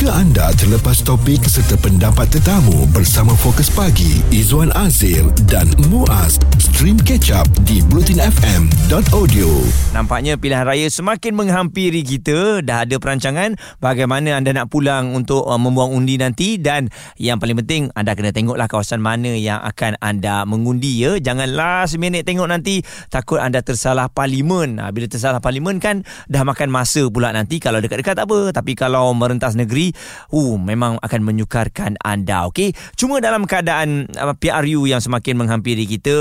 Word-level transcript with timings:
Jika 0.00 0.16
anda 0.16 0.48
terlepas 0.56 1.04
topik 1.04 1.44
serta 1.44 1.76
pendapat 1.76 2.24
tetamu 2.32 2.88
bersama 2.88 3.36
Fokus 3.36 3.68
Pagi, 3.68 4.24
Izwan 4.32 4.72
Azir 4.72 5.28
dan 5.44 5.68
Muaz, 5.92 6.40
stream 6.56 6.96
catch 6.96 7.28
up 7.28 7.44
di 7.68 7.84
blutinfm.audio. 7.84 9.52
Nampaknya 9.92 10.40
pilihan 10.40 10.64
raya 10.64 10.88
semakin 10.88 11.36
menghampiri 11.36 12.00
kita. 12.00 12.64
Dah 12.64 12.88
ada 12.88 12.96
perancangan 12.96 13.60
bagaimana 13.76 14.40
anda 14.40 14.56
nak 14.56 14.72
pulang 14.72 15.12
untuk 15.12 15.44
uh, 15.44 15.60
membuang 15.60 15.92
undi 15.92 16.16
nanti 16.16 16.56
dan 16.56 16.88
yang 17.20 17.36
paling 17.36 17.60
penting 17.60 17.92
anda 17.92 18.16
kena 18.16 18.32
tengoklah 18.32 18.72
kawasan 18.72 19.04
mana 19.04 19.36
yang 19.36 19.60
akan 19.60 20.00
anda 20.00 20.48
mengundi 20.48 20.96
ya. 20.96 21.20
Jangan 21.20 21.52
last 21.52 22.00
minute 22.00 22.24
tengok 22.24 22.48
nanti 22.48 22.80
takut 23.12 23.36
anda 23.36 23.60
tersalah 23.60 24.08
parlimen. 24.08 24.80
Ha, 24.80 24.96
bila 24.96 25.12
tersalah 25.12 25.44
parlimen 25.44 25.76
kan 25.76 26.08
dah 26.24 26.40
makan 26.40 26.72
masa 26.72 27.04
pula 27.12 27.36
nanti 27.36 27.60
kalau 27.60 27.84
dekat-dekat 27.84 28.16
tak 28.16 28.24
apa 28.24 28.48
tapi 28.56 28.72
kalau 28.72 29.12
merentas 29.12 29.52
negeri 29.52 29.89
uh, 30.32 30.54
memang 30.56 30.98
akan 31.02 31.20
menyukarkan 31.22 32.00
anda. 32.00 32.46
Okey 32.48 32.72
cuma 32.96 33.20
dalam 33.20 33.44
keadaan 33.44 34.10
uh, 34.16 34.34
PRU 34.36 34.88
yang 34.88 35.02
semakin 35.02 35.36
menghampiri 35.36 35.84
kita 35.84 36.16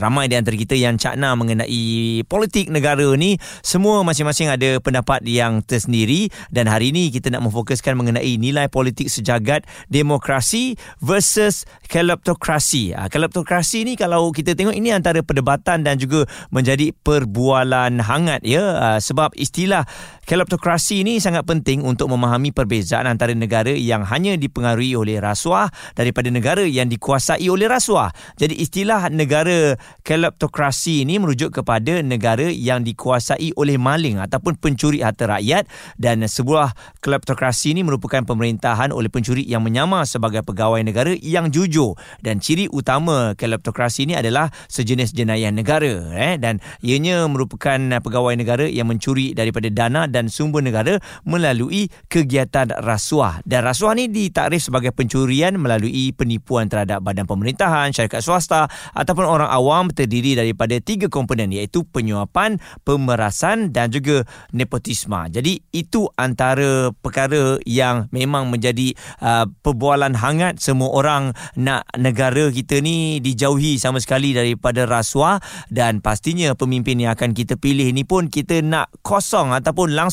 ramai 0.00 0.26
di 0.26 0.36
antara 0.38 0.56
kita 0.56 0.74
yang 0.76 0.96
cakna 0.96 1.34
mengenai 1.34 2.22
politik 2.26 2.68
negara 2.70 3.14
ni 3.16 3.40
semua 3.60 4.02
masing-masing 4.02 4.50
ada 4.50 4.80
pendapat 4.82 5.22
yang 5.26 5.62
tersendiri. 5.64 6.32
Dan 6.50 6.66
hari 6.66 6.90
ini 6.90 7.12
kita 7.14 7.30
nak 7.30 7.46
memfokuskan 7.46 7.94
mengenai 7.94 8.36
nilai 8.36 8.66
politik 8.66 9.12
sejagat 9.12 9.64
demokrasi 9.86 10.74
versus 10.98 11.64
kleptokrasi. 11.86 12.96
Uh, 12.96 13.08
kleptokrasi 13.08 13.86
ni 13.86 13.94
kalau 13.94 14.30
kita 14.34 14.54
tengok 14.56 14.74
ini 14.74 14.90
antara 14.94 15.22
perdebatan 15.22 15.86
dan 15.86 15.96
juga 16.00 16.26
menjadi 16.50 16.92
perbualan 17.04 18.00
hangat 18.02 18.42
ya. 18.44 18.64
Uh, 18.76 18.98
sebab 18.98 19.32
istilah 19.36 19.84
kleptokrasi 20.30 21.02
ni 21.02 21.18
sangat 21.18 21.42
penting 21.42 21.82
untuk 21.82 22.06
memahami 22.06 22.54
perbezaan 22.54 23.10
antara 23.10 23.34
negara 23.34 23.74
yang 23.74 24.06
hanya 24.06 24.38
dipengaruhi 24.38 24.94
oleh 24.94 25.18
rasuah 25.18 25.66
daripada 25.98 26.30
negara 26.30 26.62
yang 26.62 26.86
dikuasai 26.86 27.50
oleh 27.50 27.66
rasuah. 27.66 28.14
Jadi 28.38 28.62
istilah 28.62 29.10
negara 29.10 29.74
kleptokrasi 30.06 31.02
ini 31.02 31.18
merujuk 31.18 31.50
kepada 31.58 31.98
negara 32.06 32.46
yang 32.46 32.86
dikuasai 32.86 33.58
oleh 33.58 33.74
maling 33.74 34.22
ataupun 34.22 34.54
pencuri 34.54 35.02
harta 35.02 35.26
rakyat. 35.26 35.66
Dan 35.98 36.22
sebuah 36.22 36.78
kleptokrasi 37.02 37.74
ini 37.74 37.82
merupakan 37.82 38.22
pemerintahan 38.22 38.94
oleh 38.94 39.10
pencuri 39.10 39.42
yang 39.42 39.66
menyamar 39.66 40.06
sebagai 40.06 40.46
pegawai 40.46 40.78
negara 40.86 41.10
yang 41.18 41.50
jujur. 41.50 41.98
Dan 42.22 42.38
ciri 42.38 42.70
utama 42.70 43.34
kleptokrasi 43.34 44.06
ini 44.06 44.14
adalah 44.14 44.54
sejenis 44.70 45.10
jenayah 45.10 45.50
negara 45.50 46.14
eh? 46.14 46.38
Dan 46.38 46.62
ianya 46.86 47.26
merupakan 47.26 47.98
pegawai 47.98 48.38
negara 48.38 48.70
yang 48.70 48.86
mencuri 48.86 49.34
daripada 49.34 49.66
dana 49.74 50.06
dan 50.06 50.19
sumber 50.26 50.60
negara 50.60 50.98
melalui 51.22 51.88
kegiatan 52.10 52.74
rasuah 52.82 53.40
dan 53.46 53.64
rasuah 53.64 53.94
ni 53.94 54.10
ditakrif 54.10 54.66
sebagai 54.66 54.90
pencurian 54.90 55.54
melalui 55.56 56.10
penipuan 56.10 56.66
terhadap 56.66 57.00
badan 57.00 57.24
pemerintahan, 57.24 57.94
syarikat 57.94 58.20
swasta 58.20 58.66
ataupun 58.92 59.24
orang 59.24 59.48
awam 59.48 59.88
terdiri 59.88 60.34
daripada 60.34 60.76
tiga 60.82 61.06
komponen 61.06 61.54
iaitu 61.54 61.86
penyuapan, 61.86 62.58
pemerasan 62.82 63.70
dan 63.70 63.94
juga 63.94 64.26
nepotisme. 64.50 65.30
Jadi 65.30 65.62
itu 65.70 66.10
antara 66.18 66.90
perkara 66.98 67.62
yang 67.62 68.10
memang 68.10 68.50
menjadi 68.50 68.92
uh, 69.22 69.46
perbualan 69.62 70.18
hangat 70.18 70.58
semua 70.58 70.90
orang 70.90 71.32
nak 71.54 71.86
negara 71.94 72.50
kita 72.50 72.82
ni 72.82 73.22
dijauhi 73.22 73.78
sama 73.78 74.02
sekali 74.02 74.34
daripada 74.34 74.84
rasuah 74.84 75.38
dan 75.70 76.02
pastinya 76.02 76.52
pemimpin 76.58 76.98
yang 76.98 77.14
akan 77.14 77.30
kita 77.36 77.54
pilih 77.54 77.86
ni 77.94 78.02
pun 78.02 78.26
kita 78.26 78.58
nak 78.64 78.90
kosong 79.06 79.54
ataupun 79.54 79.94
langsung 79.94 80.09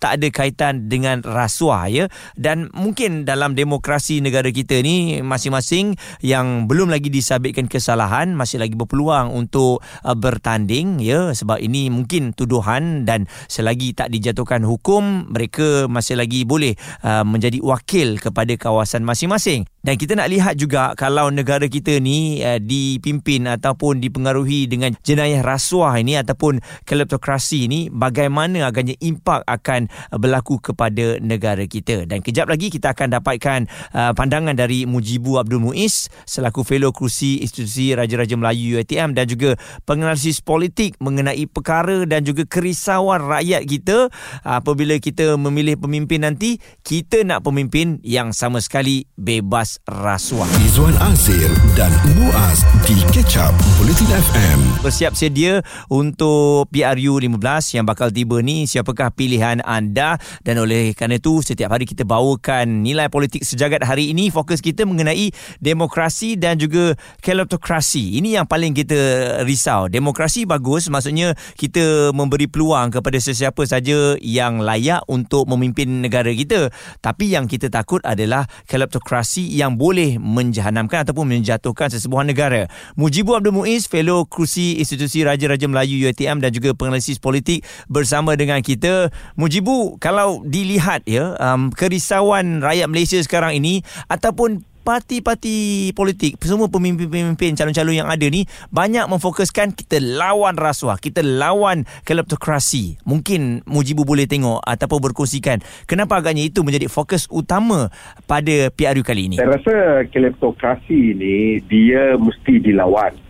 tak 0.00 0.20
ada 0.20 0.28
kaitan 0.32 0.88
dengan 0.88 1.20
rasuah 1.20 1.86
ya. 1.92 2.04
Dan 2.34 2.72
mungkin 2.72 3.28
dalam 3.28 3.52
demokrasi 3.52 4.24
negara 4.24 4.48
kita 4.48 4.80
ni 4.80 5.20
masing-masing 5.20 5.94
yang 6.24 6.64
belum 6.64 6.88
lagi 6.88 7.12
disabitkan 7.12 7.68
kesalahan 7.68 8.32
masih 8.32 8.60
lagi 8.60 8.74
berpeluang 8.74 9.30
untuk 9.32 9.84
uh, 10.02 10.16
bertanding 10.16 10.98
ya. 11.04 11.30
Sebab 11.36 11.60
ini 11.60 11.92
mungkin 11.92 12.32
tuduhan 12.32 13.04
dan 13.04 13.28
selagi 13.46 13.92
tak 13.92 14.10
dijatuhkan 14.10 14.64
hukum 14.64 15.28
mereka 15.28 15.86
masih 15.86 16.16
lagi 16.16 16.48
boleh 16.48 16.74
uh, 17.04 17.22
menjadi 17.26 17.60
wakil 17.60 18.16
kepada 18.22 18.56
kawasan 18.56 19.04
masing-masing 19.04 19.68
dan 19.84 20.00
kita 20.00 20.16
nak 20.16 20.32
lihat 20.32 20.56
juga 20.56 20.96
kalau 20.96 21.28
negara 21.28 21.68
kita 21.68 22.00
ni 22.00 22.40
uh, 22.40 22.56
dipimpin 22.56 23.44
ataupun 23.44 24.00
dipengaruhi 24.00 24.64
dengan 24.64 24.96
jenayah 25.04 25.44
rasuah 25.44 26.00
ini 26.00 26.16
ataupun 26.16 26.64
kleptokrasi 26.88 27.68
ini 27.68 27.80
bagaimana 27.92 28.72
agaknya 28.72 28.96
impak 29.04 29.44
akan 29.44 29.92
uh, 30.08 30.16
berlaku 30.16 30.56
kepada 30.56 31.20
negara 31.20 31.68
kita. 31.68 32.08
Dan 32.08 32.24
kejap 32.24 32.48
lagi 32.48 32.72
kita 32.72 32.96
akan 32.96 33.20
dapatkan 33.20 33.60
uh, 33.92 34.16
pandangan 34.16 34.56
dari 34.56 34.88
Mujibu 34.88 35.36
Abdul 35.36 35.60
Muiz 35.60 36.08
selaku 36.24 36.64
fellow 36.64 36.88
kerusi 36.88 37.44
institusi 37.44 37.92
Raja-Raja 37.92 38.40
Melayu 38.40 38.80
UiTM 38.80 39.12
dan 39.12 39.28
juga 39.28 39.60
penganalisis 39.84 40.40
politik 40.40 40.96
mengenai 40.96 41.44
perkara 41.44 42.08
dan 42.08 42.24
juga 42.24 42.48
kerisauan 42.48 43.20
rakyat 43.20 43.68
kita. 43.68 44.08
Apabila 44.48 44.96
kita 44.96 45.36
memilih 45.36 45.76
pemimpin 45.76 46.24
nanti 46.24 46.56
kita 46.80 47.20
nak 47.28 47.44
pemimpin 47.44 48.00
yang 48.00 48.32
sama 48.32 48.64
sekali 48.64 49.04
bebas 49.20 49.73
rasuah. 49.86 50.50
Izwan 50.66 50.92
Azir 51.00 51.48
dan 51.78 51.88
Muaz 52.18 52.66
di 52.84 52.98
Catch 53.14 53.38
Up 53.38 53.54
Bulletin 53.78 54.10
FM. 54.10 54.58
Bersiap 54.82 55.14
sedia 55.14 55.62
untuk 55.86 56.66
PRU 56.68 57.16
15 57.16 57.38
yang 57.78 57.86
bakal 57.86 58.10
tiba 58.10 58.42
ni. 58.44 58.66
Siapakah 58.66 59.14
pilihan 59.14 59.64
anda? 59.64 60.18
Dan 60.44 60.60
oleh 60.60 60.92
kerana 60.92 61.16
itu, 61.16 61.40
setiap 61.40 61.72
hari 61.72 61.88
kita 61.88 62.04
bawakan 62.04 62.84
nilai 62.84 63.08
politik 63.08 63.46
sejagat 63.46 63.86
hari 63.86 64.10
ini. 64.10 64.28
Fokus 64.28 64.60
kita 64.60 64.84
mengenai 64.84 65.30
demokrasi 65.62 66.36
dan 66.36 66.58
juga 66.60 66.98
kleptokrasi. 67.24 68.20
Ini 68.20 68.42
yang 68.42 68.46
paling 68.50 68.76
kita 68.76 69.00
risau. 69.48 69.88
Demokrasi 69.88 70.44
bagus, 70.44 70.92
maksudnya 70.92 71.32
kita 71.56 72.12
memberi 72.12 72.50
peluang 72.50 72.92
kepada 72.92 73.16
sesiapa 73.16 73.64
saja 73.64 74.18
yang 74.20 74.60
layak 74.60 75.06
untuk 75.08 75.48
memimpin 75.48 76.02
negara 76.02 76.28
kita. 76.34 76.68
Tapi 77.00 77.32
yang 77.32 77.48
kita 77.48 77.72
takut 77.72 78.04
adalah 78.04 78.44
kleptokrasi 78.68 79.54
yang 79.54 79.63
yang 79.64 79.80
boleh 79.80 80.20
menjahanamkan 80.20 81.08
ataupun 81.08 81.24
menjatuhkan 81.24 81.88
sesebuah 81.88 82.28
negara. 82.28 82.68
Mujibu 83.00 83.32
Abdul 83.32 83.56
Muiz, 83.56 83.88
fellow 83.88 84.28
kerusi 84.28 84.76
Institusi 84.76 85.24
Raja-Raja 85.24 85.64
Melayu 85.64 86.04
UiTM 86.04 86.44
dan 86.44 86.52
juga 86.52 86.76
penganalisis 86.76 87.16
politik 87.16 87.64
bersama 87.88 88.36
dengan 88.36 88.60
kita. 88.60 89.08
Mujibu, 89.40 89.96
kalau 89.96 90.44
dilihat 90.44 91.08
ya, 91.08 91.32
um, 91.40 91.72
kerisauan 91.72 92.60
rakyat 92.60 92.86
Malaysia 92.92 93.18
sekarang 93.24 93.56
ini 93.56 93.80
ataupun 94.12 94.73
parti-parti 94.84 95.90
politik 95.96 96.36
semua 96.44 96.68
pemimpin-pemimpin 96.68 97.56
calon-calon 97.56 98.04
yang 98.04 98.08
ada 98.12 98.28
ni 98.28 98.44
banyak 98.68 99.08
memfokuskan 99.08 99.72
kita 99.72 99.96
lawan 99.96 100.60
rasuah 100.60 101.00
kita 101.00 101.24
lawan 101.24 101.88
kleptokrasi 102.04 103.00
mungkin 103.08 103.64
Mujibu 103.64 104.04
boleh 104.04 104.28
tengok 104.28 104.60
ataupun 104.60 105.10
berkongsikan 105.10 105.64
kenapa 105.88 106.20
agaknya 106.20 106.44
itu 106.44 106.60
menjadi 106.60 106.92
fokus 106.92 107.24
utama 107.32 107.88
pada 108.28 108.68
PRU 108.68 109.00
kali 109.00 109.32
ini 109.32 109.36
saya 109.40 109.56
rasa 109.56 109.76
kleptokrasi 110.12 111.16
ni 111.16 111.64
dia 111.64 112.20
mesti 112.20 112.60
dilawan 112.60 113.24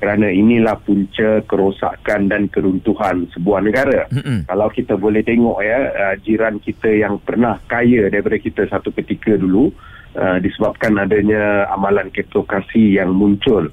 kerana 0.00 0.32
inilah 0.32 0.80
punca 0.80 1.44
kerosakan 1.44 2.32
dan 2.32 2.48
keruntuhan 2.48 3.28
sebuah 3.36 3.60
negara. 3.60 4.08
Mm-hmm. 4.08 4.48
Kalau 4.48 4.68
kita 4.72 4.96
boleh 4.96 5.20
tengok 5.20 5.60
ya 5.60 5.78
uh, 5.92 6.14
jiran 6.24 6.56
kita 6.56 6.88
yang 6.88 7.20
pernah 7.20 7.60
kaya 7.68 8.08
daripada 8.08 8.40
kita 8.40 8.64
satu 8.64 8.96
ketika 8.96 9.36
dulu 9.36 9.68
uh, 10.16 10.38
disebabkan 10.42 10.98
adanya 10.98 11.68
amalan 11.70 12.10
kleptokrasi 12.10 12.98
yang 12.98 13.14
muncul 13.14 13.68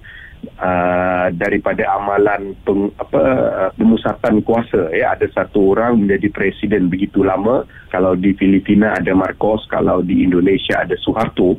uh, 0.61 1.27
daripada 1.33 1.87
amalan 1.97 2.53
peng, 2.61 2.93
apa 3.01 3.21
uh, 3.21 3.69
pemusatan 3.77 4.43
kuasa 4.45 4.91
ya 4.93 5.17
ada 5.17 5.25
satu 5.33 5.77
orang 5.77 6.05
menjadi 6.05 6.29
presiden 6.33 6.89
begitu 6.91 7.23
lama 7.25 7.65
kalau 7.89 8.13
di 8.13 8.33
Filipina 8.37 8.93
ada 8.97 9.13
Marcos 9.13 9.65
kalau 9.69 10.05
di 10.05 10.21
Indonesia 10.25 10.81
ada 10.81 10.93
Suharto 10.99 11.57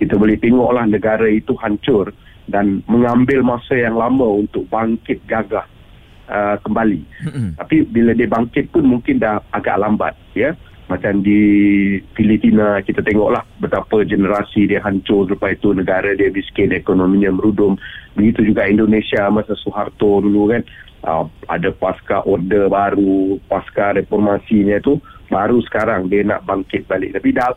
kita 0.00 0.16
boleh 0.16 0.40
tengoklah 0.40 0.88
negara 0.88 1.28
itu 1.28 1.52
hancur 1.60 2.10
dan 2.48 2.82
mengambil 2.90 3.44
masa 3.44 3.76
yang 3.76 3.94
lama 3.94 4.42
untuk 4.42 4.66
bangkit 4.72 5.22
gagah 5.28 5.68
uh, 6.26 6.56
kembali. 6.64 7.02
Mm-hmm. 7.26 7.48
Tapi 7.60 7.76
bila 7.86 8.10
dia 8.16 8.26
bangkit 8.26 8.72
pun 8.74 8.88
mungkin 8.88 9.22
dah 9.22 9.38
agak 9.54 9.76
lambat, 9.78 10.16
ya. 10.32 10.56
Macam 10.90 11.22
di 11.22 11.40
Filipina 12.18 12.82
kita 12.82 12.98
tengoklah 13.06 13.46
betapa 13.62 14.02
generasi 14.02 14.66
dia 14.66 14.82
hancur 14.82 15.30
lepas 15.30 15.54
itu 15.54 15.70
negara 15.70 16.18
dia 16.18 16.34
miskin, 16.34 16.74
ekonominya 16.74 17.30
merudum. 17.30 17.78
Begitu 18.18 18.50
juga 18.50 18.66
Indonesia 18.66 19.30
masa 19.30 19.54
Soeharto 19.54 20.18
dulu 20.18 20.50
kan. 20.50 20.66
Uh, 21.00 21.24
ada 21.48 21.72
pasca 21.72 22.20
order 22.28 22.68
baru, 22.68 23.40
pasca 23.48 23.96
reformasinya 23.96 24.84
tu 24.84 25.00
baru 25.30 25.62
sekarang 25.64 26.10
dia 26.10 26.26
nak 26.26 26.42
bangkit 26.42 26.84
balik. 26.90 27.14
Tapi 27.14 27.30
dah 27.32 27.54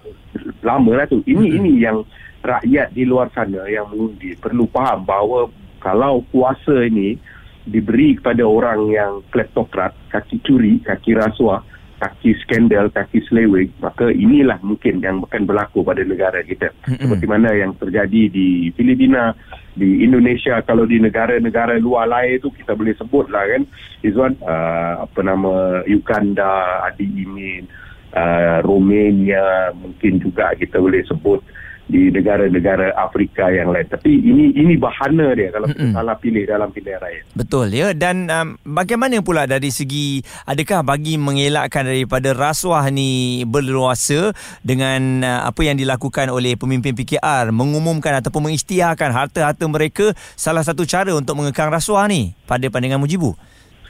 lama 0.62 1.02
lah 1.02 1.10
tu. 1.10 1.26
Ini 1.26 1.34
mm-hmm. 1.34 1.58
ini 1.58 1.72
yang 1.82 2.06
rakyat 2.46 2.94
di 2.94 3.04
luar 3.04 3.34
sana 3.34 3.66
yang 3.66 3.90
mengundi 3.90 4.38
perlu 4.38 4.70
faham 4.70 5.04
bahawa 5.10 5.50
kalau 5.82 6.22
kuasa 6.30 6.86
ini 6.86 7.18
diberi 7.66 8.20
kepada 8.20 8.44
orang 8.44 8.92
yang 8.92 9.14
kleptokrat, 9.32 9.96
kaki 10.12 10.40
curi, 10.44 10.80
kaki 10.84 11.16
rasuah, 11.16 11.64
kaki 12.04 12.36
skandal, 12.44 12.92
kaki 12.92 13.24
seleweng, 13.32 13.72
maka 13.80 14.12
inilah 14.12 14.60
mungkin 14.60 15.00
yang 15.00 15.24
akan 15.24 15.48
berlaku 15.48 15.88
pada 15.88 16.04
negara 16.04 16.44
kita. 16.44 16.76
Mm-hmm. 16.84 17.00
Seperti 17.00 17.26
mana 17.32 17.50
yang 17.56 17.72
terjadi 17.80 18.28
di 18.28 18.68
Filipina, 18.76 19.32
di 19.72 20.04
Indonesia, 20.04 20.60
kalau 20.68 20.84
di 20.84 21.00
negara-negara 21.00 21.80
luar 21.80 22.12
lain 22.12 22.44
itu 22.44 22.52
kita 22.52 22.76
boleh 22.76 22.92
sebut 23.00 23.32
lah 23.32 23.48
kan, 23.48 23.64
Izwan, 24.04 24.36
uh, 24.44 25.08
apa 25.08 25.20
nama, 25.24 25.80
Uganda, 25.88 26.84
Adi 26.92 27.08
Imin, 27.08 27.72
uh, 28.12 28.60
Romania, 28.68 29.72
mungkin 29.72 30.20
juga 30.20 30.52
kita 30.60 30.84
boleh 30.84 31.08
sebut 31.08 31.40
di 31.84 32.08
negara-negara 32.10 32.96
Afrika 32.96 33.52
yang 33.52 33.76
lain. 33.76 33.88
Tapi 33.92 34.12
ini 34.12 34.56
ini 34.56 34.80
bahana 34.80 35.36
dia 35.36 35.52
kalau 35.52 35.68
kita 35.68 35.92
salah 35.92 36.16
pilih 36.16 36.44
dalam 36.48 36.70
pilihan 36.72 37.00
raya. 37.00 37.22
Betul 37.36 37.76
ya 37.76 37.92
dan 37.92 38.32
um, 38.32 38.56
bagaimana 38.64 39.20
pula 39.20 39.44
dari 39.44 39.68
segi 39.68 40.24
adakah 40.48 40.84
bagi 40.88 41.20
mengelakkan 41.20 41.84
daripada 41.84 42.32
rasuah 42.32 42.88
ni 42.88 43.44
berluasa 43.44 44.32
dengan 44.64 45.24
uh, 45.28 45.42
apa 45.48 45.62
yang 45.68 45.76
dilakukan 45.76 46.32
oleh 46.32 46.56
pemimpin 46.56 46.96
PKR 46.96 47.52
mengumumkan 47.52 48.16
ataupun 48.24 48.52
mengisytiharkan 48.52 49.12
harta-harta 49.12 49.66
mereka 49.68 50.16
salah 50.40 50.64
satu 50.64 50.88
cara 50.88 51.12
untuk 51.12 51.36
mengekang 51.36 51.68
rasuah 51.68 52.08
ni 52.08 52.32
pada 52.48 52.64
pandangan 52.72 53.00
Mujibu? 53.00 53.36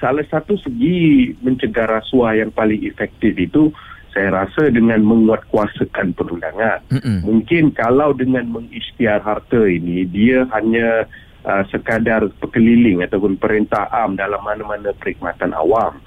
Salah 0.01 0.25
satu 0.27 0.59
segi 0.59 1.31
mencegah 1.39 1.87
rasuah 1.87 2.35
yang 2.35 2.51
paling 2.51 2.83
efektif 2.83 3.37
itu 3.39 3.71
saya 4.13 4.45
rasa 4.45 4.69
dengan 4.69 5.01
menguatkuasakan 5.01 6.13
perundangan. 6.13 6.79
Mm-mm. 6.93 7.25
Mungkin 7.25 7.73
kalau 7.73 8.13
dengan 8.13 8.47
mengisytiar 8.53 9.25
harta 9.25 9.65
ini, 9.65 10.05
dia 10.05 10.45
hanya 10.53 11.09
uh, 11.43 11.63
sekadar 11.73 12.29
pekeliling 12.39 13.01
ataupun 13.01 13.35
perintah 13.41 13.89
am 13.89 14.15
dalam 14.15 14.39
mana-mana 14.45 14.93
perkhidmatan 14.95 15.51
awam. 15.57 15.97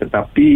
Tetapi 0.00 0.48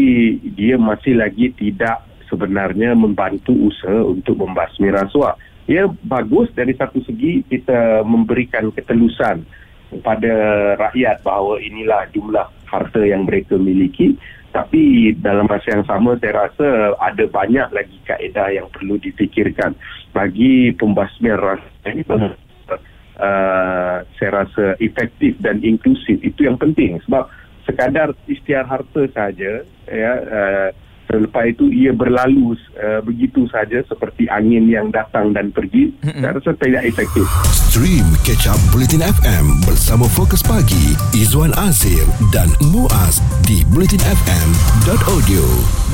dia 0.57 0.81
masih 0.81 1.21
lagi 1.21 1.53
tidak 1.53 2.01
sebenarnya 2.33 2.97
membantu 2.97 3.53
usaha 3.53 4.01
untuk 4.03 4.41
membasmi 4.41 4.89
rasuah. 4.89 5.37
Ya 5.69 5.89
bagus 6.05 6.53
dari 6.53 6.77
satu 6.77 7.01
segi 7.05 7.45
kita 7.49 8.05
memberikan 8.05 8.69
ketelusan 8.73 9.45
kepada 9.93 10.33
rakyat 10.77 11.25
bahawa 11.25 11.61
inilah 11.61 12.05
jumlah 12.13 12.49
harta 12.69 13.01
yang 13.05 13.25
mereka 13.25 13.57
miliki 13.57 14.19
tapi 14.55 15.11
dalam 15.19 15.51
masa 15.51 15.67
yang 15.75 15.83
sama 15.83 16.15
saya 16.23 16.47
rasa 16.47 16.95
ada 17.03 17.27
banyak 17.27 17.75
lagi 17.75 17.99
kaedah 18.07 18.55
yang 18.55 18.71
perlu 18.71 19.03
difikirkan. 19.03 19.75
Bagi 20.15 20.71
pembasmian 20.79 21.43
rasa 21.43 21.91
ini 21.91 22.07
uh, 22.07 23.99
saya 24.15 24.31
rasa 24.31 24.79
efektif 24.79 25.35
dan 25.43 25.59
inklusif. 25.59 26.23
Itu 26.23 26.47
yang 26.47 26.55
penting. 26.55 27.03
Sebab 27.03 27.27
sekadar 27.67 28.15
istiar 28.31 28.63
harta 28.71 29.11
saja 29.11 29.67
ya 29.91 30.13
uh, 30.23 30.69
Selepas 31.15 31.47
itu 31.47 31.71
ia 31.71 31.95
berlalu 31.95 32.59
uh, 32.75 32.99
begitu 33.07 33.47
saja 33.47 33.79
seperti 33.87 34.27
angin 34.27 34.67
yang 34.67 34.91
datang 34.91 35.31
dan 35.31 35.55
pergi. 35.55 35.95
Saya 36.03 36.35
rasa 36.35 36.59
tidak 36.59 36.83
efektif. 36.83 37.23
Stream 37.55 38.03
Catch 38.27 38.51
Up 38.51 38.59
Bulletin 38.75 38.99
FM 38.99 39.63
bersama 39.63 40.11
Fokus 40.11 40.43
Pagi 40.43 40.99
Izwan 41.15 41.55
Azir 41.55 42.03
dan 42.35 42.51
Muaz 42.75 43.23
di 43.47 43.63
bulletinfm.audio. 43.71 45.45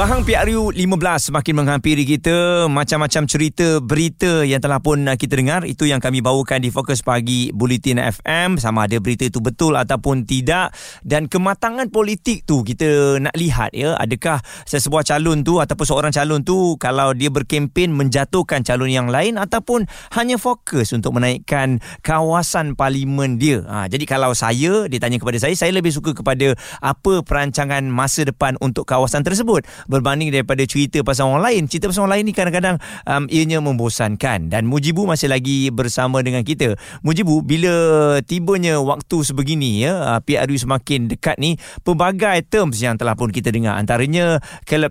Bahang 0.01 0.25
PRU 0.25 0.73
15 0.73 1.29
semakin 1.29 1.55
menghampiri 1.61 2.09
kita. 2.09 2.65
Macam-macam 2.73 3.29
cerita 3.29 3.77
berita 3.85 4.41
yang 4.49 4.65
telah 4.65 4.81
pun 4.81 5.05
kita 5.21 5.37
dengar 5.37 5.69
itu 5.69 5.85
yang 5.85 6.01
kami 6.01 6.25
bawakan 6.25 6.65
di 6.65 6.73
Fokus 6.73 7.05
Pagi 7.05 7.53
Bulletin 7.53 8.01
FM 8.01 8.57
sama 8.57 8.89
ada 8.89 8.97
berita 8.97 9.29
itu 9.29 9.45
betul 9.45 9.77
ataupun 9.77 10.25
tidak 10.25 10.73
dan 11.05 11.29
kematangan 11.29 11.93
politik 11.93 12.49
tu 12.49 12.65
kita 12.65 13.21
nak 13.21 13.37
lihat 13.37 13.77
ya 13.77 14.01
adakah 14.01 14.41
sesebuah 14.65 15.01
sebuah 15.01 15.10
calon 15.11 15.43
tu 15.43 15.59
ataupun 15.59 15.83
seorang 15.83 16.13
calon 16.15 16.47
tu 16.47 16.79
kalau 16.79 17.11
dia 17.11 17.35
berkempen 17.35 17.91
menjatuhkan 17.91 18.63
calon 18.63 18.87
yang 18.87 19.11
lain 19.11 19.35
ataupun 19.43 19.91
hanya 20.15 20.39
fokus 20.39 20.95
untuk 20.95 21.19
menaikkan 21.19 21.83
kawasan 22.07 22.79
parlimen 22.79 23.35
dia. 23.35 23.67
Ha, 23.67 23.91
jadi 23.91 24.07
kalau 24.07 24.31
saya 24.39 24.87
ditanya 24.87 25.19
kepada 25.19 25.43
saya, 25.43 25.59
saya 25.59 25.75
lebih 25.75 25.91
suka 25.91 26.15
kepada 26.15 26.55
apa 26.79 27.27
perancangan 27.27 27.83
masa 27.91 28.23
depan 28.23 28.55
untuk 28.63 28.87
kawasan 28.87 29.27
tersebut 29.27 29.67
berbanding 29.91 30.31
daripada 30.31 30.63
cerita 30.63 31.03
pasal 31.03 31.35
orang 31.35 31.43
lain. 31.43 31.63
Cerita 31.67 31.91
pasal 31.91 32.07
orang 32.07 32.23
lain 32.23 32.25
ni 32.31 32.35
kadang-kadang 32.37 32.77
um, 33.11 33.27
ianya 33.27 33.59
membosankan 33.59 34.47
dan 34.47 34.71
Mujibu 34.71 35.11
masih 35.11 35.27
lagi 35.27 35.75
bersama 35.75 36.23
dengan 36.23 36.47
kita. 36.47 36.79
Mujibu, 37.03 37.43
bila 37.43 37.75
tibanya 38.23 38.79
waktu 38.79 39.27
sebegini 39.27 39.83
ya, 39.83 40.15
uh, 40.15 40.21
PRU 40.23 40.55
semakin 40.55 41.11
dekat 41.11 41.43
ni, 41.43 41.59
pelbagai 41.83 42.47
terms 42.47 42.79
yang 42.79 42.95
telah 42.95 43.19
pun 43.19 43.35
kita 43.35 43.51
dengar 43.51 43.75
antaranya 43.75 44.39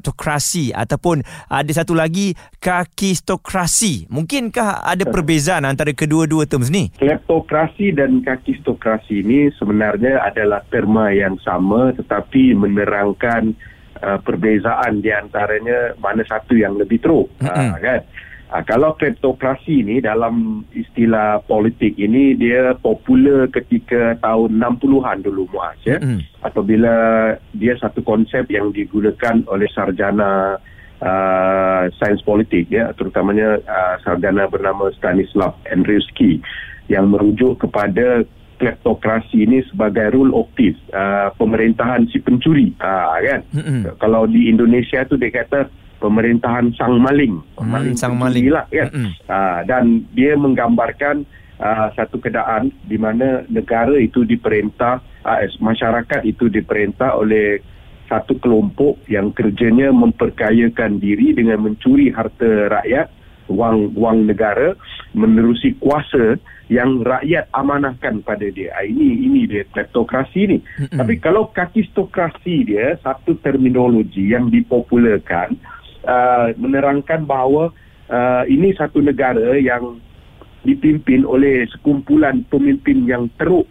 kleptokrasi 0.09 0.73
ataupun 0.73 1.21
ada 1.49 1.71
satu 1.73 1.93
lagi 1.93 2.33
kakistokrasi. 2.59 4.09
Mungkinkah 4.09 4.83
ada 4.85 5.05
perbezaan 5.05 5.65
antara 5.65 5.93
kedua-dua 5.93 6.49
terms 6.49 6.73
ni? 6.73 6.89
Kleptokrasi 6.97 7.93
dan 7.93 8.25
kakistokrasi 8.25 9.21
ini 9.21 9.53
sebenarnya 9.55 10.25
adalah 10.25 10.65
terma 10.73 11.13
yang 11.13 11.37
sama 11.45 11.93
tetapi 11.93 12.57
menerangkan 12.57 13.53
uh, 14.01 14.19
perbezaan 14.21 15.05
di 15.05 15.13
antaranya 15.13 15.93
mana 16.01 16.25
satu 16.25 16.57
yang 16.57 16.75
lebih 16.77 16.99
teruk. 16.99 17.29
Mm-hmm. 17.39 17.69
Uh, 17.69 17.79
kan? 17.79 18.01
Ha, 18.49 18.65
kalau 18.65 18.97
kleptokrasi 18.97 19.85
ini 19.85 20.01
dalam 20.01 20.65
istilah 20.73 21.37
politik 21.45 21.93
ini 22.01 22.33
dia 22.33 22.73
popular 22.81 23.45
ketika 23.53 24.17
tahun 24.25 24.57
60-an 24.57 25.21
dulu 25.21 25.45
Muaz 25.53 25.77
ya. 25.85 26.01
Mm. 26.01 26.25
Apabila 26.41 26.93
dia 27.53 27.77
satu 27.77 28.01
konsep 28.01 28.49
yang 28.49 28.73
digunakan 28.73 29.45
oleh 29.53 29.69
sarjana 29.69 30.57
uh, 30.97 31.83
sains 32.01 32.25
politik 32.25 32.73
ya 32.73 32.89
terutamanya 32.97 33.61
uh, 33.69 33.95
sarjana 34.01 34.49
bernama 34.49 34.89
Stanislav 34.97 35.53
Andrzejewski 35.69 36.41
yang 36.89 37.13
merujuk 37.13 37.61
kepada 37.61 38.25
kleptokrasi 38.57 39.45
ini 39.45 39.61
sebagai 39.69 40.09
rule 40.17 40.33
of 40.33 40.49
thief 40.57 40.73
uh, 40.89 41.29
pemerintahan 41.37 42.09
si 42.09 42.17
pencuri 42.17 42.73
uh, 42.81 43.13
kan. 43.21 43.41
Mm-hmm. 43.53 44.01
Kalau 44.01 44.25
di 44.25 44.49
Indonesia 44.49 45.05
tu 45.05 45.21
dia 45.21 45.29
kata 45.29 45.69
pemerintahan 45.99 46.71
sang 46.79 46.97
maling, 46.97 47.43
hmm, 47.59 47.67
maling 47.67 47.95
sang 47.99 48.15
maling 48.15 48.47
lah 48.49 48.65
kan. 48.71 48.87
Mm-hmm. 48.89 49.11
Uh, 49.27 49.59
dan 49.67 50.07
dia 50.15 50.33
menggambarkan 50.39 51.27
uh, 51.59 51.91
satu 51.93 52.17
keadaan 52.23 52.71
di 52.87 52.95
mana 52.95 53.43
negara 53.51 53.93
itu 53.99 54.23
diperintah, 54.23 55.03
uh, 55.27 55.39
masyarakat 55.59 56.23
itu 56.23 56.47
diperintah 56.47 57.19
oleh 57.19 57.59
satu 58.09 58.41
kelompok 58.41 58.97
yang 59.05 59.29
kerjanya 59.35 59.93
memperkayakan 59.93 60.97
diri 60.97 61.35
dengan 61.35 61.61
mencuri 61.61 62.09
harta 62.09 62.73
rakyat, 62.73 63.13
wang 63.51 63.93
wang 63.93 64.25
negara, 64.25 64.73
menerusi 65.13 65.77
kuasa 65.77 66.41
yang 66.69 67.01
rakyat 67.01 67.49
amanahkan 67.53 68.21
pada 68.25 68.45
dia. 68.49 68.73
Ini 68.81 69.29
ini 69.29 69.45
dia 69.45 69.65
kleptokrasi 69.69 70.41
ni. 70.49 70.57
Mm-hmm. 70.57 70.97
Tapi 70.97 71.13
kalau 71.21 71.49
kakistokrasi 71.53 72.65
dia 72.65 72.97
satu 73.01 73.37
terminologi 73.41 74.29
yang 74.29 74.49
dipopularkan 74.49 75.57
uh, 76.05 76.53
menerangkan 76.55 77.25
bahawa 77.25 77.73
uh, 78.11 78.43
ini 78.45 78.75
satu 78.75 78.99
negara 78.99 79.57
yang 79.57 79.99
dipimpin 80.63 81.23
oleh 81.23 81.63
sekumpulan 81.71 82.43
pemimpin 82.51 83.07
yang 83.07 83.31
teruk 83.39 83.63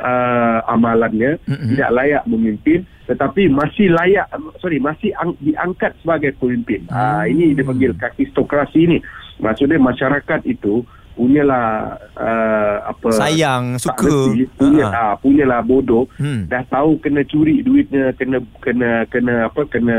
uh, 0.00 0.64
amalannya 0.68 1.36
mm-hmm. 1.44 1.76
tidak 1.76 1.90
layak 1.92 2.22
memimpin 2.24 2.80
tetapi 3.04 3.50
masih 3.50 3.90
layak 3.92 4.30
sorry 4.62 4.78
masih 4.78 5.10
ang, 5.18 5.34
diangkat 5.42 5.98
sebagai 5.98 6.30
pemimpin. 6.38 6.86
Mm. 6.86 6.94
Uh, 6.94 7.24
ini 7.26 7.44
dipanggil 7.58 7.92
kakistokrasi 7.98 8.86
ini. 8.86 8.98
Maksudnya 9.42 9.82
masyarakat 9.82 10.46
itu 10.46 10.86
punyalah 11.18 11.98
uh, 12.16 12.76
apa 12.86 13.08
sayang 13.12 13.76
suka 13.76 14.08
punya 14.56 14.86
uh-huh. 14.88 15.12
uh, 15.12 15.14
punyalah 15.20 15.60
bodoh 15.60 16.08
hmm. 16.16 16.48
dah 16.48 16.64
tahu 16.70 16.96
kena 17.02 17.26
curi 17.28 17.60
duitnya 17.60 18.16
kena 18.16 18.40
kena 18.64 19.04
kena 19.10 19.52
apa 19.52 19.68
kena 19.68 19.98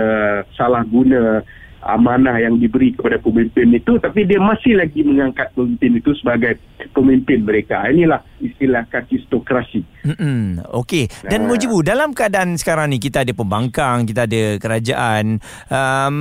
salah 0.58 0.82
guna 0.88 1.46
amanah 1.82 2.38
yang 2.38 2.58
diberi 2.58 2.94
kepada 2.94 3.18
pemimpin 3.18 3.74
itu 3.74 3.98
tapi 3.98 4.26
dia 4.26 4.38
masih 4.38 4.78
lagi 4.78 5.02
mengangkat 5.02 5.52
pemimpin 5.54 5.98
itu 5.98 6.12
sebagai 6.18 6.58
pemimpin 6.94 7.46
mereka. 7.46 7.86
Inilah 7.90 8.22
istilah 8.42 8.84
kakistokrasi 8.90 9.86
hmm 10.02 10.66
okey. 10.82 11.08
Dan 11.30 11.46
nah. 11.46 11.54
Mujibu 11.54 11.86
dalam 11.86 12.16
keadaan 12.16 12.58
sekarang 12.58 12.90
ni 12.90 12.98
kita 12.98 13.22
ada 13.22 13.34
pembangkang 13.36 14.10
kita 14.10 14.26
ada 14.26 14.58
kerajaan 14.58 15.38
um 15.70 16.16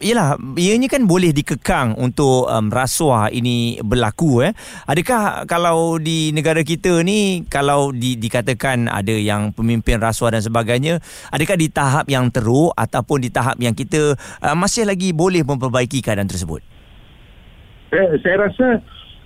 yalah 0.00 0.40
ianya 0.56 0.88
kan 0.88 1.04
boleh 1.04 1.36
dikekang 1.36 1.98
untuk 2.00 2.48
um, 2.48 2.72
rasuah 2.72 3.28
ini 3.28 3.78
berlaku 3.84 4.46
eh. 4.46 4.52
Adakah 4.88 5.44
kalau 5.44 6.00
di 6.00 6.32
negara 6.32 6.64
kita 6.64 7.04
ni 7.04 7.44
kalau 7.46 7.92
di, 7.92 8.16
dikatakan 8.16 8.88
ada 8.88 9.12
yang 9.12 9.52
pemimpin 9.52 10.00
rasuah 10.00 10.34
dan 10.34 10.42
sebagainya 10.42 11.04
adakah 11.28 11.56
di 11.60 11.68
tahap 11.68 12.08
yang 12.08 12.32
teruk 12.32 12.72
ataupun 12.74 13.18
di 13.20 13.30
tahap 13.30 13.56
yang 13.60 13.76
kita 13.76 14.16
uh, 14.40 14.56
masih 14.56 14.73
masih 14.74 14.90
lagi 14.90 15.14
boleh 15.14 15.46
memperbaiki 15.46 16.02
keadaan 16.02 16.26
tersebut? 16.26 16.58
Saya, 17.94 18.10
eh, 18.10 18.18
saya 18.26 18.36
rasa 18.50 18.68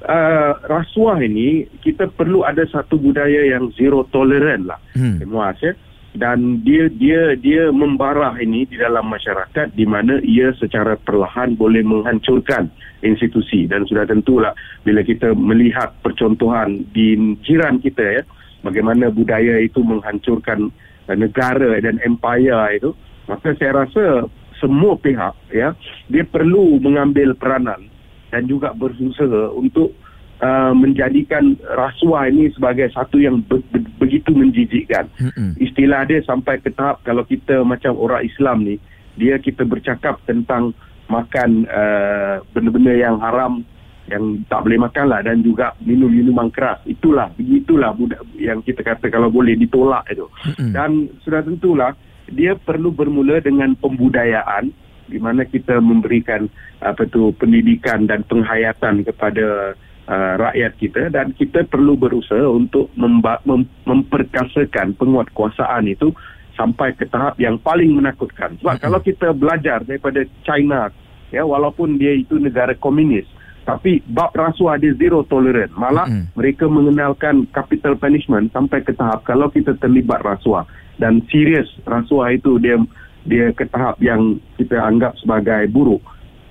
uh, 0.05 0.53
rasuah 0.69 1.25
ini 1.25 1.65
kita 1.81 2.05
perlu 2.13 2.45
ada 2.45 2.69
satu 2.69 3.01
budaya 3.01 3.57
yang 3.57 3.73
zero 3.73 4.05
tolerant 4.13 4.69
lah. 4.69 4.77
Hmm. 4.93 5.25
Muas, 5.25 5.57
ya. 5.65 5.73
dan 6.21 6.61
dia 6.69 6.93
dia 6.93 7.33
dia 7.33 7.73
membarah 7.73 8.37
ini 8.45 8.69
di 8.69 8.77
dalam 8.77 9.09
masyarakat 9.09 9.73
di 9.73 9.89
mana 9.89 10.21
ia 10.21 10.53
secara 10.53 11.01
perlahan 11.01 11.57
boleh 11.57 11.81
menghancurkan 11.81 12.69
institusi 13.01 13.65
dan 13.65 13.89
sudah 13.89 14.05
tentulah 14.05 14.53
bila 14.85 15.01
kita 15.01 15.33
melihat 15.33 15.97
percontohan 16.05 16.85
di 16.93 17.17
jiran 17.41 17.81
kita 17.81 18.21
ya 18.21 18.23
bagaimana 18.61 19.09
budaya 19.09 19.65
itu 19.65 19.81
menghancurkan 19.81 20.69
negara 21.09 21.81
dan 21.81 21.97
empire 22.05 22.77
itu 22.77 22.93
maka 23.29 23.53
saya 23.61 23.85
rasa 23.85 24.29
semua 24.59 24.99
pihak 24.99 25.35
ya 25.55 25.75
dia 26.11 26.25
perlu 26.27 26.79
mengambil 26.83 27.35
peranan 27.35 27.87
dan 28.29 28.45
juga 28.45 28.77
berusaha 28.77 29.55
untuk 29.57 29.97
uh, 30.43 30.73
menjadikan 30.75 31.57
rasuah 31.75 32.29
ini 32.29 32.53
sebagai 32.53 32.93
satu 32.93 33.19
yang 33.19 33.41
be- 33.47 33.65
be- 33.73 33.89
begitu 33.99 34.31
menjijikkan. 34.37 35.09
Mm-hmm. 35.19 35.51
Istilah 35.59 36.05
dia 36.07 36.21
sampai 36.23 36.61
ke 36.63 36.71
tahap 36.73 37.03
kalau 37.03 37.25
kita 37.25 37.65
macam 37.65 37.97
orang 37.99 38.25
Islam 38.25 38.67
ni 38.67 38.77
dia 39.19 39.41
kita 39.41 39.67
bercakap 39.67 40.23
tentang 40.29 40.77
makan 41.09 41.67
uh, 41.67 42.45
benda-benda 42.53 42.95
yang 42.95 43.17
haram 43.19 43.65
yang 44.09 44.41
tak 44.49 44.65
boleh 44.65 44.81
makan 44.81 45.05
lah 45.13 45.21
dan 45.21 45.45
juga 45.45 45.77
minum 45.85 46.09
minuman 46.09 46.49
keras 46.49 46.81
itulah 46.89 47.29
begitulah 47.37 47.93
budak 47.93 48.25
yang 48.41 48.65
kita 48.65 48.81
kata 48.81 49.13
kalau 49.13 49.29
boleh 49.29 49.53
ditolak 49.53 50.05
itu 50.09 50.25
mm-hmm. 50.25 50.73
dan 50.73 51.13
sudah 51.21 51.45
tentulah 51.45 51.93
dia 52.33 52.57
perlu 52.57 52.93
bermula 52.93 53.41
dengan 53.41 53.73
pembudayaan 53.79 54.73
di 55.09 55.17
mana 55.17 55.49
kita 55.49 55.81
memberikan 55.81 56.47
apa 56.85 57.09
tu 57.09 57.33
pendidikan 57.41 58.05
dan 58.05 58.23
penghayatan 58.29 59.03
kepada 59.09 59.73
uh, 60.07 60.33
rakyat 60.37 60.73
kita 60.77 61.03
dan 61.09 61.33
kita 61.35 61.65
perlu 61.65 61.97
berusaha 61.97 62.45
untuk 62.45 62.93
memba- 62.95 63.41
mem- 63.49 63.69
memperkasakan 63.89 64.95
penguatkuasaan 65.01 65.89
itu 65.89 66.13
sampai 66.55 66.93
ke 66.93 67.09
tahap 67.09 67.39
yang 67.41 67.57
paling 67.57 67.95
menakutkan. 67.97 68.59
Sebab 68.61 68.77
mm-hmm. 68.77 68.85
kalau 68.85 69.01
kita 69.01 69.29
belajar 69.33 69.79
daripada 69.87 70.27
China 70.45 70.93
ya 71.33 71.45
walaupun 71.45 71.97
dia 71.97 72.13
itu 72.13 72.37
negara 72.37 72.77
komunis 72.77 73.25
tapi 73.69 74.01
bab 74.09 74.33
rasuah 74.33 74.81
dia 74.81 74.97
zero 74.97 75.25
tolerant. 75.29 75.73
Malah 75.77 76.09
mm-hmm. 76.09 76.37
mereka 76.37 76.65
mengenalkan 76.69 77.49
capital 77.53 77.97
punishment 77.97 78.53
sampai 78.53 78.85
ke 78.85 78.93
tahap 78.93 79.25
kalau 79.25 79.49
kita 79.49 79.73
terlibat 79.81 80.21
rasuah 80.21 80.69
dan 80.99 81.23
serius 81.31 81.67
rasuah 81.87 82.35
itu 82.35 82.59
dia 82.59 82.77
dia 83.27 83.51
ke 83.55 83.67
tahap 83.71 83.99
yang 84.03 84.39
kita 84.59 84.79
anggap 84.79 85.15
sebagai 85.19 85.71
buruk. 85.71 86.03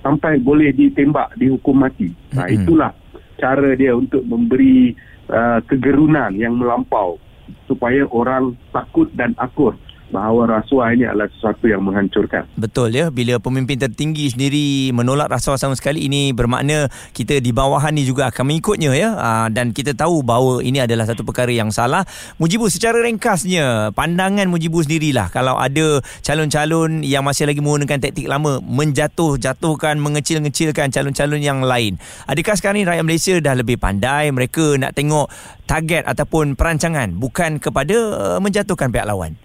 Sampai 0.04 0.40
boleh 0.40 0.72
ditembak 0.72 1.36
dihukum 1.36 1.84
mati. 1.84 2.08
Nah 2.32 2.48
itulah 2.48 2.92
cara 3.36 3.76
dia 3.76 3.92
untuk 3.94 4.24
memberi 4.24 4.94
uh, 5.28 5.60
kegerunan 5.68 6.32
yang 6.34 6.56
melampau 6.56 7.20
supaya 7.68 8.04
orang 8.12 8.56
takut 8.72 9.08
dan 9.16 9.32
akur 9.40 9.76
bahawa 10.08 10.60
rasuah 10.60 10.96
ini 10.96 11.04
adalah 11.04 11.28
sesuatu 11.28 11.68
yang 11.68 11.84
menghancurkan. 11.84 12.48
Betul 12.56 12.96
ya, 12.96 13.12
bila 13.12 13.36
pemimpin 13.38 13.76
tertinggi 13.76 14.32
sendiri 14.32 14.90
menolak 14.96 15.28
rasuah 15.28 15.60
sama 15.60 15.76
sekali 15.76 16.08
ini 16.08 16.32
bermakna 16.32 16.88
kita 17.12 17.40
di 17.44 17.52
bawahan 17.52 17.92
ni 17.92 18.08
juga 18.08 18.32
akan 18.32 18.44
mengikutnya 18.48 18.92
ya 18.96 19.10
ah, 19.16 19.46
dan 19.52 19.76
kita 19.76 19.92
tahu 19.92 20.24
bahawa 20.24 20.64
ini 20.64 20.80
adalah 20.80 21.04
satu 21.04 21.22
perkara 21.24 21.52
yang 21.52 21.68
salah. 21.68 22.08
Mujibu 22.40 22.72
secara 22.72 23.00
ringkasnya, 23.04 23.92
pandangan 23.92 24.48
Mujibu 24.48 24.80
sendirilah 24.80 25.28
kalau 25.28 25.60
ada 25.60 26.00
calon-calon 26.24 27.04
yang 27.04 27.22
masih 27.22 27.44
lagi 27.44 27.60
menggunakan 27.60 28.00
taktik 28.00 28.26
lama 28.26 28.60
menjatuh-jatuhkan, 28.64 30.00
mengecil-ngecilkan 30.00 30.88
calon-calon 30.88 31.40
yang 31.40 31.60
lain. 31.60 32.00
Adakah 32.24 32.54
sekarang 32.56 32.80
ni 32.80 32.88
rakyat 32.88 33.04
Malaysia 33.04 33.34
dah 33.38 33.54
lebih 33.54 33.76
pandai 33.76 34.32
mereka 34.32 34.76
nak 34.80 34.96
tengok 34.96 35.28
target 35.68 36.08
ataupun 36.08 36.56
perancangan 36.56 37.12
bukan 37.12 37.60
kepada 37.60 37.96
uh, 38.36 38.38
menjatuhkan 38.40 38.88
pihak 38.88 39.04
lawan? 39.04 39.36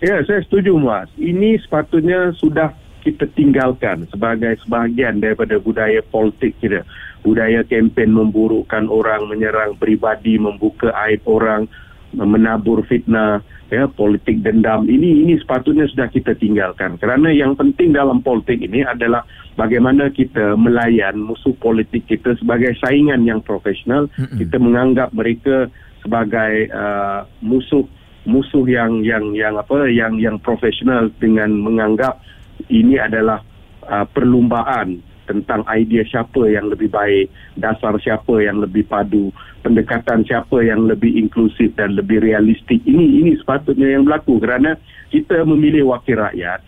Ya, 0.00 0.16
saya 0.24 0.40
setuju 0.40 0.80
Mas. 0.80 1.12
Ini 1.20 1.60
sepatutnya 1.60 2.32
sudah 2.40 2.72
kita 3.04 3.28
tinggalkan 3.36 4.08
sebagai 4.08 4.56
sebahagian 4.64 5.20
daripada 5.20 5.60
budaya 5.60 6.00
politik 6.08 6.56
kita. 6.60 6.84
Budaya 7.20 7.60
kempen 7.68 8.16
memburukkan 8.16 8.88
orang, 8.88 9.28
menyerang 9.28 9.76
pribadi, 9.76 10.40
membuka 10.40 10.88
aib 11.04 11.20
orang, 11.28 11.68
menabur 12.16 12.80
fitnah, 12.88 13.44
ya, 13.68 13.92
politik 13.92 14.40
dendam. 14.40 14.88
Ini 14.88 15.24
ini 15.24 15.36
sepatutnya 15.36 15.84
sudah 15.92 16.08
kita 16.08 16.32
tinggalkan. 16.36 16.96
Kerana 16.96 17.28
yang 17.28 17.52
penting 17.60 17.92
dalam 17.92 18.24
politik 18.24 18.56
ini 18.64 18.80
adalah 18.80 19.28
bagaimana 19.60 20.08
kita 20.08 20.56
melayan 20.56 21.20
musuh 21.20 21.52
politik 21.60 22.08
kita 22.08 22.40
sebagai 22.40 22.72
saingan 22.80 23.28
yang 23.28 23.44
profesional. 23.44 24.08
Mm-hmm. 24.16 24.38
Kita 24.40 24.56
menganggap 24.56 25.08
mereka 25.12 25.68
sebagai 26.00 26.72
uh, 26.72 27.28
musuh 27.44 27.84
musuh 28.28 28.64
yang 28.68 29.00
yang 29.00 29.32
yang 29.32 29.56
apa 29.56 29.88
yang 29.88 30.20
yang 30.20 30.36
profesional 30.40 31.08
dengan 31.20 31.52
menganggap 31.56 32.20
ini 32.68 33.00
adalah 33.00 33.40
uh, 33.88 34.04
perlumbaan 34.12 35.00
tentang 35.24 35.62
idea 35.70 36.02
siapa 36.10 36.42
yang 36.50 36.66
lebih 36.74 36.90
baik, 36.90 37.30
dasar 37.54 37.94
siapa 38.02 38.42
yang 38.42 38.58
lebih 38.58 38.82
padu, 38.90 39.30
pendekatan 39.62 40.26
siapa 40.26 40.58
yang 40.66 40.90
lebih 40.90 41.14
inklusif 41.14 41.70
dan 41.78 41.94
lebih 41.94 42.18
realistik. 42.18 42.82
Ini 42.82 43.22
ini 43.22 43.38
sepatutnya 43.38 43.94
yang 43.94 44.10
berlaku 44.10 44.42
kerana 44.42 44.74
kita 45.14 45.46
memilih 45.46 45.94
wakil 45.94 46.18
rakyat 46.18 46.66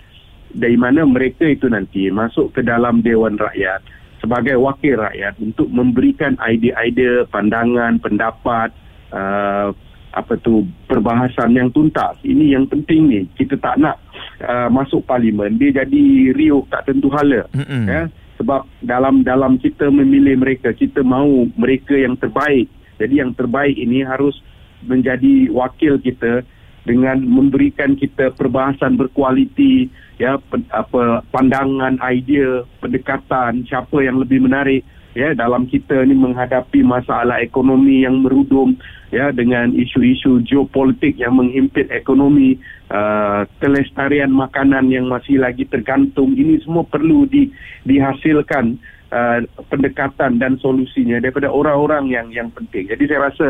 dari 0.52 0.76
mana 0.76 1.02
mereka 1.02 1.49
itu 1.49 1.66
nanti 1.66 2.12
masuk 2.12 2.52
ke 2.52 2.61
dalam 2.62 3.00
dewan 3.00 3.40
rakyat 3.40 3.82
sebagai 4.23 4.54
wakil 4.61 5.02
rakyat 5.02 5.35
untuk 5.42 5.66
memberikan 5.73 6.38
idea-idea, 6.38 7.26
pandangan, 7.26 7.99
pendapat 7.99 8.71
uh, 9.11 9.75
apa 10.12 10.37
tu 10.40 10.69
perbahasan 10.88 11.57
yang 11.57 11.73
tuntas. 11.73 12.16
Ini 12.25 12.57
yang 12.57 12.69
penting 12.69 13.09
ni. 13.09 13.21
Kita 13.37 13.57
tak 13.57 13.81
nak 13.81 13.97
uh, 14.45 14.69
masuk 14.69 15.04
parlimen. 15.09 15.57
Dia 15.57 15.85
jadi 15.85 16.33
riuh 16.37 16.64
tak 16.69 16.88
tentu 16.88 17.09
hala. 17.12 17.49
Mm-hmm. 17.52 17.85
ya 17.88 18.02
sebab 18.42 18.66
dalam 18.83 19.23
dalam 19.23 19.54
kita 19.54 19.87
memilih 19.87 20.35
mereka 20.35 20.75
kita 20.75 21.07
mahu 21.07 21.47
mereka 21.54 21.95
yang 21.95 22.19
terbaik. 22.19 22.66
Jadi 22.99 23.23
yang 23.23 23.31
terbaik 23.38 23.78
ini 23.78 24.02
harus 24.02 24.35
menjadi 24.83 25.47
wakil 25.54 26.02
kita 26.02 26.42
dengan 26.83 27.23
memberikan 27.23 27.95
kita 27.95 28.35
perbahasan 28.35 28.99
berkualiti 28.99 29.87
ya 30.19 30.42
apa 30.75 31.23
pandangan 31.31 32.02
idea 32.02 32.66
pendekatan 32.83 33.62
siapa 33.71 34.02
yang 34.02 34.19
lebih 34.19 34.42
menarik 34.42 34.83
ya 35.12 35.37
dalam 35.37 35.69
kita 35.69 36.04
ni 36.09 36.16
menghadapi 36.16 36.81
masalah 36.81 37.40
ekonomi 37.40 38.04
yang 38.04 38.25
merudum 38.25 38.76
ya 39.12 39.28
dengan 39.28 39.73
isu-isu 39.76 40.40
geopolitik 40.45 41.21
yang 41.21 41.37
menghimpit 41.37 41.92
ekonomi 41.92 42.57
uh, 42.88 43.45
kelestarian 43.61 44.33
makanan 44.33 44.88
yang 44.88 45.07
masih 45.09 45.37
lagi 45.37 45.69
tergantung. 45.69 46.33
Ini 46.33 46.64
semua 46.64 46.88
perlu 46.88 47.28
di, 47.28 47.52
dihasilkan 47.85 48.81
uh, 49.12 49.45
pendekatan 49.69 50.40
dan 50.40 50.57
solusinya 50.59 51.21
daripada 51.21 51.52
orang-orang 51.52 52.09
yang 52.09 52.26
yang 52.33 52.49
penting. 52.52 52.88
Jadi 52.88 53.04
saya 53.04 53.21
rasa 53.28 53.49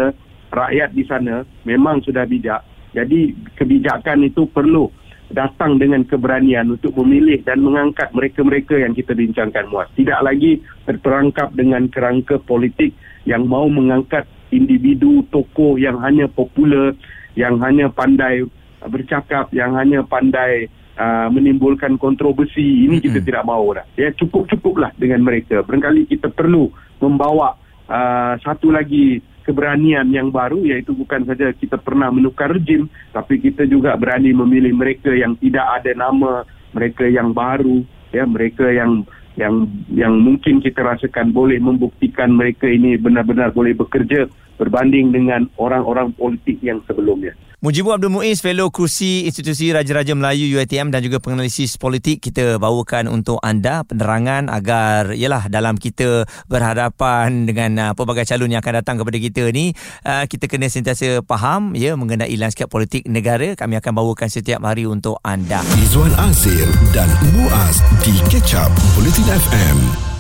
rakyat 0.51 0.91
di 0.93 1.05
sana 1.07 1.47
memang 1.63 2.03
sudah 2.03 2.27
bijak. 2.27 2.67
Jadi 2.93 3.33
kebijakan 3.57 4.27
itu 4.27 4.45
perlu 4.51 4.91
datang 5.33 5.81
dengan 5.81 6.05
keberanian 6.05 6.77
untuk 6.77 6.95
memilih 7.03 7.41
dan 7.43 7.65
mengangkat 7.65 8.13
mereka-mereka 8.13 8.79
yang 8.79 8.93
kita 8.93 9.17
bincangkan 9.17 9.67
muat. 9.73 9.89
Tidak 9.97 10.21
lagi 10.21 10.61
terperangkap 10.85 11.57
dengan 11.57 11.89
kerangka 11.89 12.39
politik 12.39 12.93
yang 13.25 13.49
mau 13.49 13.67
mengangkat 13.67 14.29
individu 14.53 15.25
tokoh 15.33 15.81
yang 15.81 15.99
hanya 16.05 16.29
popular, 16.29 16.93
yang 17.35 17.57
hanya 17.65 17.89
pandai 17.89 18.45
bercakap, 18.85 19.49
yang 19.57 19.73
hanya 19.79 20.05
pandai 20.05 20.69
uh, 21.01 21.29
menimbulkan 21.33 21.97
kontroversi. 21.97 22.87
Ini 22.87 23.01
kita 23.01 23.19
mm-hmm. 23.19 23.29
tidak 23.29 23.45
mahu 23.49 23.67
dah. 23.79 23.87
Ya 23.97 24.13
cukup-cukuplah 24.13 24.93
dengan 25.01 25.25
mereka. 25.25 25.65
Barangkali 25.65 26.07
kita 26.07 26.29
perlu 26.29 26.69
membawa 27.01 27.57
uh, 27.89 28.35
satu 28.43 28.71
lagi 28.75 29.32
keberanian 29.43 30.09
yang 30.15 30.31
baru 30.31 30.63
iaitu 30.63 30.95
bukan 30.95 31.27
saja 31.27 31.51
kita 31.53 31.77
pernah 31.77 32.09
menukar 32.09 32.51
rejim 32.55 32.87
tapi 33.13 33.39
kita 33.43 33.67
juga 33.67 33.95
berani 33.99 34.31
memilih 34.33 34.73
mereka 34.73 35.11
yang 35.13 35.35
tidak 35.39 35.67
ada 35.83 35.93
nama 35.95 36.47
mereka 36.73 37.05
yang 37.07 37.35
baru 37.35 37.85
ya 38.15 38.25
mereka 38.25 38.71
yang 38.71 39.05
yang 39.37 39.65
yang 39.89 40.15
mungkin 40.21 40.61
kita 40.61 40.85
rasakan 40.85 41.33
boleh 41.33 41.57
membuktikan 41.57 42.37
mereka 42.37 42.69
ini 42.69 43.01
benar-benar 43.01 43.53
boleh 43.57 43.73
bekerja 43.73 44.29
berbanding 44.61 45.11
dengan 45.11 45.49
orang-orang 45.57 46.13
politik 46.13 46.61
yang 46.61 46.85
sebelumnya. 46.85 47.33
Mujibu 47.63 47.95
Abdul 47.95 48.11
Muiz, 48.11 48.43
fellow 48.43 48.75
kursi 48.75 49.23
Institusi 49.23 49.71
Raja-Raja 49.71 50.19
Melayu 50.19 50.59
UiTM 50.59 50.91
dan 50.91 50.99
juga 50.99 51.23
penganalisis 51.23 51.79
politik 51.79 52.19
kita 52.19 52.59
bawakan 52.59 53.07
untuk 53.07 53.39
anda 53.39 53.87
penerangan 53.87 54.51
agar 54.51 55.15
yalah 55.15 55.47
dalam 55.47 55.79
kita 55.79 56.27
berhadapan 56.51 57.47
dengan 57.47 57.71
uh, 57.79 57.93
pelbagai 57.95 58.27
calon 58.27 58.51
yang 58.51 58.67
akan 58.67 58.83
datang 58.83 58.99
kepada 58.99 59.15
kita 59.15 59.47
ni 59.55 59.71
uh, 60.03 60.27
kita 60.27 60.51
kena 60.51 60.67
sentiasa 60.67 61.23
faham 61.23 61.79
ya 61.79 61.95
mengenai 61.95 62.35
lanskap 62.35 62.67
politik 62.67 63.07
negara 63.07 63.55
kami 63.55 63.79
akan 63.79 63.95
bawakan 63.95 64.27
setiap 64.27 64.59
hari 64.67 64.83
untuk 64.83 65.23
anda. 65.23 65.63
Izwan 65.79 66.11
Azir 66.19 66.67
dan 66.91 67.07
Muaz 67.31 67.79
di 68.03 68.19
Catch 68.27 68.59
Up 68.59 68.75
Bulletin 68.99 69.39
FM. 69.39 70.12